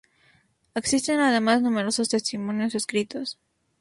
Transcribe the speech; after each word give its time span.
Existen 0.73 1.19
además 1.19 1.61
numerosos 1.61 2.09
testimonios 2.09 2.73
escritos. 2.73 3.37